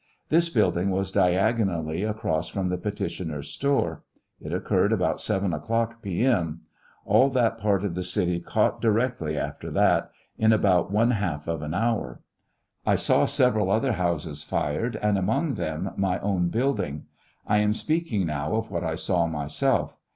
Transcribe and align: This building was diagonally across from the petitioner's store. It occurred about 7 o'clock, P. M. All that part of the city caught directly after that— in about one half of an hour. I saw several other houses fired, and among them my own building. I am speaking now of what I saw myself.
This 0.29 0.49
building 0.49 0.89
was 0.89 1.11
diagonally 1.11 2.01
across 2.03 2.49
from 2.49 2.69
the 2.69 2.77
petitioner's 2.79 3.49
store. 3.51 4.01
It 4.41 4.51
occurred 4.51 4.91
about 4.91 5.21
7 5.21 5.53
o'clock, 5.53 6.01
P. 6.01 6.25
M. 6.25 6.61
All 7.05 7.29
that 7.29 7.59
part 7.59 7.83
of 7.83 7.93
the 7.93 8.03
city 8.03 8.39
caught 8.39 8.81
directly 8.81 9.37
after 9.37 9.69
that— 9.69 10.09
in 10.39 10.51
about 10.51 10.91
one 10.91 11.11
half 11.11 11.47
of 11.47 11.61
an 11.61 11.75
hour. 11.75 12.19
I 12.83 12.95
saw 12.95 13.25
several 13.25 13.69
other 13.69 13.91
houses 13.91 14.41
fired, 14.41 14.95
and 15.03 15.19
among 15.19 15.53
them 15.53 15.91
my 15.97 16.17
own 16.21 16.49
building. 16.49 17.05
I 17.45 17.59
am 17.59 17.75
speaking 17.75 18.25
now 18.25 18.55
of 18.55 18.71
what 18.71 18.83
I 18.83 18.95
saw 18.95 19.27
myself. 19.27 19.99